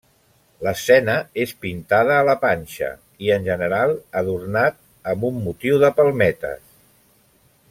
[0.67, 2.89] L'escena és pintada a la panxa,
[3.27, 6.65] i en general adornat amb un motiu de palmetes.